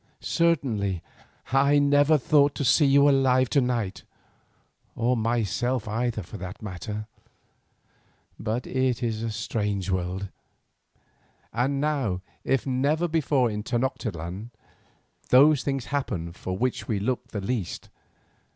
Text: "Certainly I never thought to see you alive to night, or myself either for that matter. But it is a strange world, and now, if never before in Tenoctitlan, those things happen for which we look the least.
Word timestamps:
"Certainly 0.19 1.03
I 1.51 1.77
never 1.77 2.17
thought 2.17 2.55
to 2.55 2.65
see 2.65 2.87
you 2.87 3.07
alive 3.07 3.51
to 3.51 3.61
night, 3.61 4.01
or 4.95 5.15
myself 5.15 5.87
either 5.87 6.23
for 6.23 6.37
that 6.37 6.59
matter. 6.63 7.05
But 8.39 8.65
it 8.65 9.03
is 9.03 9.21
a 9.21 9.29
strange 9.29 9.91
world, 9.91 10.29
and 11.53 11.79
now, 11.79 12.21
if 12.43 12.65
never 12.65 13.07
before 13.07 13.51
in 13.51 13.61
Tenoctitlan, 13.61 14.49
those 15.29 15.61
things 15.61 15.85
happen 15.93 16.31
for 16.33 16.57
which 16.57 16.87
we 16.87 16.97
look 16.99 17.27
the 17.27 17.39
least. 17.39 17.89